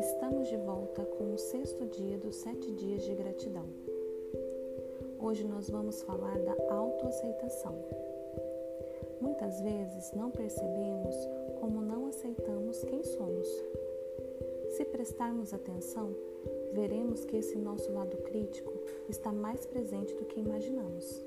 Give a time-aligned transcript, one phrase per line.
[0.00, 3.64] Estamos de volta com o sexto dia dos sete dias de gratidão.
[5.20, 7.72] Hoje nós vamos falar da autoaceitação.
[9.20, 11.14] Muitas vezes não percebemos
[11.60, 13.48] como não aceitamos quem somos.
[14.70, 16.16] Se prestarmos atenção,
[16.72, 18.72] veremos que esse nosso lado crítico
[19.08, 21.24] está mais presente do que imaginamos.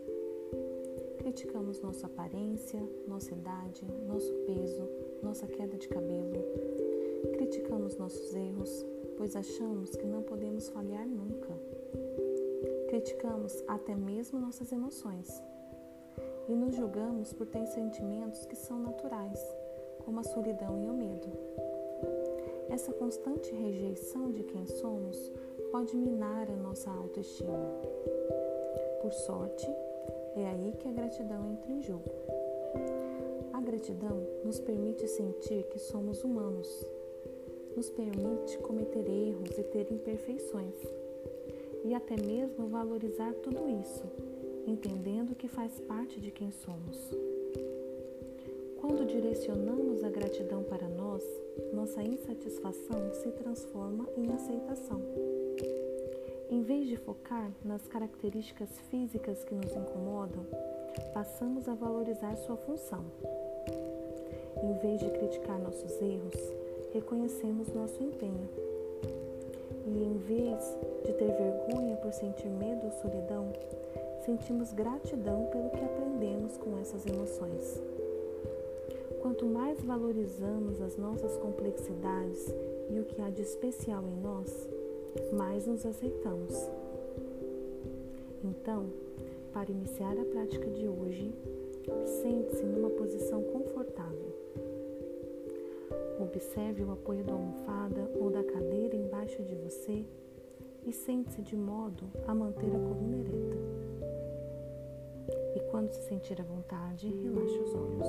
[1.27, 4.89] Criticamos nossa aparência, nossa idade, nosso peso,
[5.21, 6.41] nossa queda de cabelo.
[7.33, 8.85] Criticamos nossos erros,
[9.17, 11.53] pois achamos que não podemos falhar nunca.
[12.87, 15.43] Criticamos até mesmo nossas emoções
[16.47, 19.53] e nos julgamos por ter sentimentos que são naturais,
[20.05, 21.27] como a solidão e o medo.
[22.69, 25.29] Essa constante rejeição de quem somos
[25.73, 27.69] pode minar a nossa autoestima.
[29.01, 29.69] Por sorte,
[30.37, 32.09] é aí que a gratidão entra em jogo.
[33.53, 36.67] A gratidão nos permite sentir que somos humanos,
[37.75, 40.75] nos permite cometer erros e ter imperfeições,
[41.83, 44.05] e até mesmo valorizar tudo isso
[44.67, 47.09] entendendo que faz parte de quem somos.
[48.81, 51.23] Quando direcionamos a gratidão para nós,
[51.73, 55.01] nossa insatisfação se transforma em aceitação.
[56.49, 60.45] Em vez de focar nas características físicas que nos incomodam,
[61.13, 63.03] passamos a valorizar sua função.
[64.63, 66.53] Em vez de criticar nossos erros,
[66.93, 68.47] reconhecemos nosso empenho.
[69.85, 73.51] E em vez de ter vergonha por sentir medo ou solidão,
[74.25, 77.81] sentimos gratidão pelo que aprendemos com essas emoções.
[79.21, 82.47] Quanto mais valorizamos as nossas complexidades
[82.89, 84.69] e o que há de especial em nós,
[85.33, 86.53] mais nos aceitamos.
[88.43, 88.85] Então,
[89.53, 91.33] para iniciar a prática de hoje,
[92.21, 94.35] sente-se numa posição confortável.
[96.19, 100.05] Observe o apoio da almofada ou da cadeira embaixo de você
[100.85, 103.57] e sente-se de modo a manter a coluna ereta.
[105.55, 108.07] E quando se sentir à vontade, relaxe os olhos.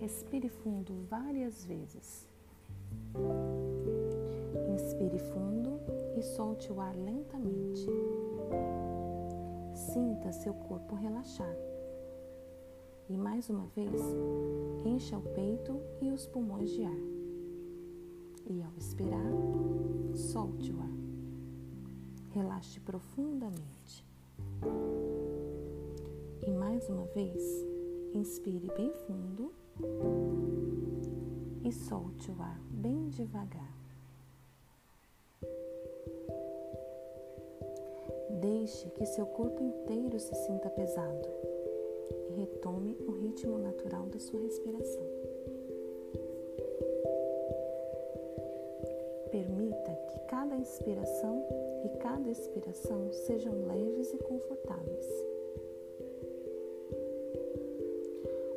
[0.00, 2.26] Respire fundo várias vezes.
[4.72, 5.80] Inspire fundo
[6.16, 7.86] e solte o ar lentamente.
[9.74, 11.56] Sinta seu corpo relaxar.
[13.08, 14.00] E mais uma vez,
[14.84, 17.00] encha o peito e os pulmões de ar.
[18.48, 19.32] E ao expirar,
[20.14, 20.96] solte o ar.
[22.30, 24.04] Relaxe profundamente.
[26.46, 27.42] E mais uma vez,
[28.14, 29.52] inspire bem fundo
[31.64, 33.85] e solte o ar bem devagar.
[38.46, 41.28] Deixe que seu corpo inteiro se sinta pesado
[42.30, 45.02] e retome o ritmo natural da sua respiração.
[49.32, 51.44] Permita que cada inspiração
[51.86, 55.08] e cada expiração sejam leves e confortáveis.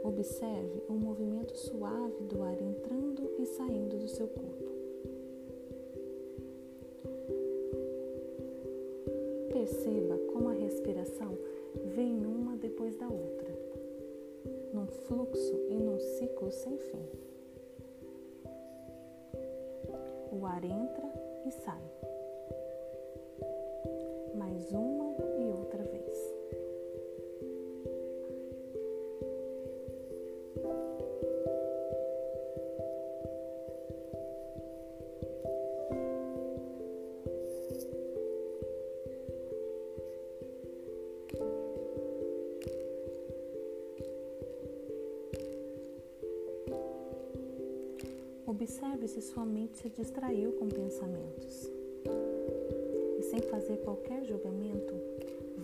[0.03, 4.58] Observe o movimento suave do ar entrando e saindo do seu corpo.
[9.59, 11.37] Perceba como a respiração
[11.93, 13.53] vem uma depois da outra,
[14.73, 17.05] num fluxo e num ciclo sem fim.
[20.31, 21.11] O ar entra
[21.45, 21.83] e sai.
[24.33, 25.08] Mais uma
[48.61, 51.71] Observe se sua mente se distraiu com pensamentos.
[53.17, 54.93] E sem fazer qualquer julgamento,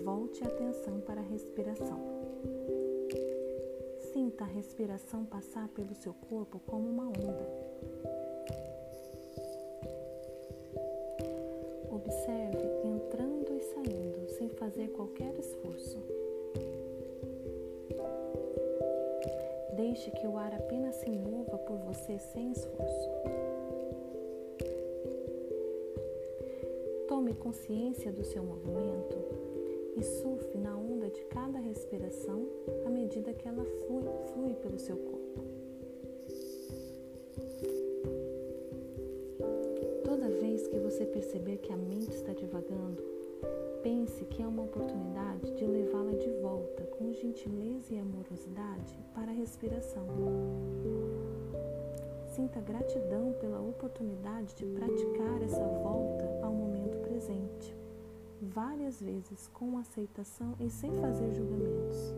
[0.02, 2.00] volte a atenção para a respiração.
[4.14, 7.46] Sinta a respiração passar pelo seu corpo como uma onda.
[11.92, 16.25] Observe entrando e saindo sem fazer qualquer esforço.
[19.76, 23.10] Deixe que o ar apenas se mova por você sem esforço.
[27.10, 29.18] Tome consciência do seu movimento
[29.98, 32.48] e surfe na onda de cada respiração
[32.86, 35.44] à medida que ela flui, flui pelo seu corpo.
[40.06, 43.15] Toda vez que você perceber que a mente está divagando,
[43.86, 49.36] Pense que é uma oportunidade de levá-la de volta com gentileza e amorosidade para a
[49.36, 50.08] respiração.
[52.26, 57.78] Sinta gratidão pela oportunidade de praticar essa volta ao momento presente,
[58.42, 62.16] várias vezes com aceitação e sem fazer julgamentos,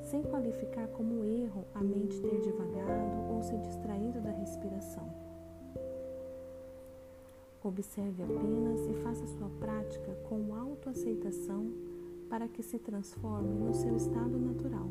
[0.00, 5.27] sem qualificar como erro a mente ter divagado ou se distraído da respiração.
[7.68, 11.70] Observe apenas e faça sua prática com autoaceitação
[12.30, 14.88] para que se transforme no seu estado natural.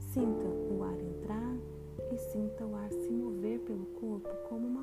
[0.00, 1.54] Sinta o ar entrar
[2.10, 4.77] e sinta o ar se mover pelo corpo como uma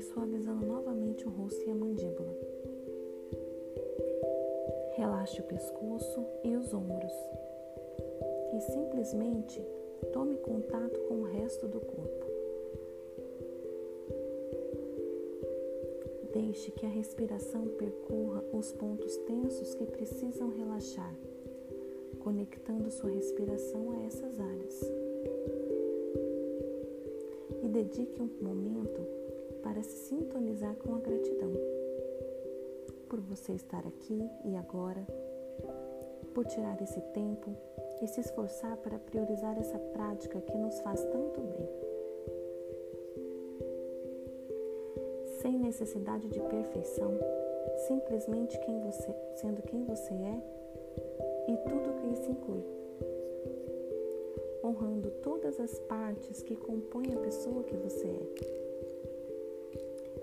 [0.00, 2.34] Suavizando novamente o rosto e a mandíbula.
[4.96, 7.12] Relaxe o pescoço e os ombros.
[8.52, 9.62] E simplesmente
[10.12, 12.26] Tome contato com o resto do corpo.
[16.32, 21.14] Deixe que a respiração percorra os pontos tensos que precisam relaxar,
[22.18, 24.80] conectando sua respiração a essas áreas.
[27.62, 29.00] E dedique um momento
[29.62, 31.52] para se sintonizar com a gratidão
[33.10, 35.04] por você estar aqui e agora,
[36.32, 37.50] por tirar esse tempo
[38.00, 41.68] e se esforçar para priorizar essa prática que nos faz tanto bem.
[45.42, 47.18] Sem necessidade de perfeição,
[47.88, 50.42] simplesmente quem você, sendo quem você é
[51.48, 52.64] e tudo que isso inclui.
[54.62, 58.69] Honrando todas as partes que compõem a pessoa que você é.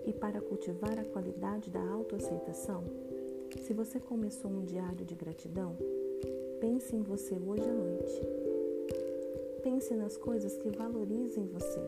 [0.08, 2.84] E para cultivar a qualidade da autoaceitação,
[3.62, 5.78] se você começou um diário de gratidão,
[6.60, 8.22] Pense em você hoje à noite.
[9.62, 11.80] Pense nas coisas que valorizem você,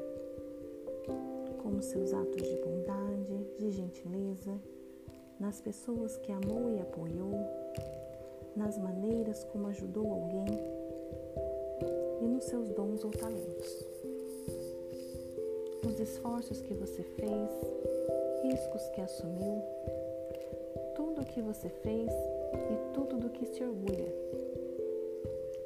[1.63, 4.61] como seus atos de bondade, de gentileza,
[5.39, 7.33] nas pessoas que amou e apoiou,
[8.55, 10.45] nas maneiras como ajudou alguém
[12.21, 13.98] e nos seus dons ou talentos.
[15.99, 17.49] Nos esforços que você fez,
[18.41, 19.61] riscos que assumiu,
[20.95, 24.07] tudo o que você fez e tudo do que se orgulha.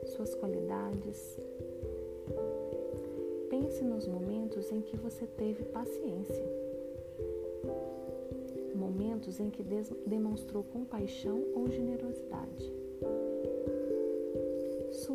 [0.07, 1.37] Suas qualidades.
[3.47, 6.43] Pense nos momentos em que você teve paciência,
[8.73, 9.63] momentos em que
[10.07, 12.73] demonstrou compaixão ou generosidade,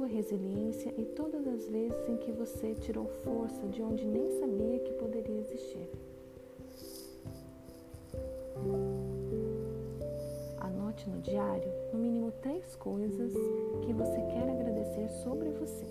[0.08, 4.92] resiliência e todas as vezes em que você tirou força de onde nem sabia que
[4.94, 5.88] poderia existir.
[10.58, 13.32] Anote no diário no mínimo três coisas
[13.84, 15.86] que você quer agradecer sobre você.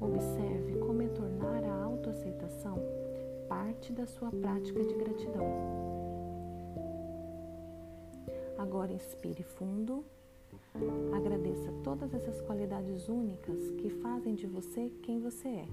[0.00, 2.78] Observe como é tornar a autoaceitação
[3.48, 5.46] parte da sua prática de gratidão.
[8.58, 10.04] Agora inspire fundo.
[11.14, 15.66] Agradeça todas essas qualidades únicas que fazem de você quem você é.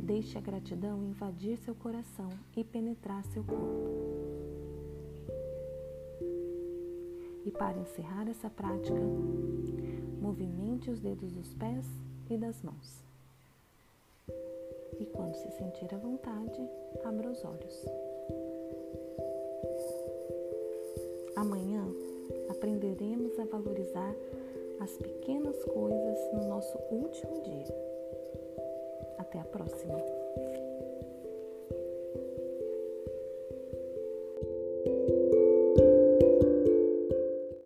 [0.00, 4.04] Deixe a gratidão invadir seu coração e penetrar seu corpo.
[7.46, 9.00] E para encerrar essa prática,
[10.20, 11.86] movimente os dedos dos pés
[12.30, 13.04] e das mãos.
[14.98, 16.60] E quando se sentir à vontade,
[17.04, 18.03] abra os olhos.
[23.94, 24.14] Valorizar
[24.80, 27.74] as pequenas coisas no nosso último dia.
[29.18, 30.13] Até a próxima!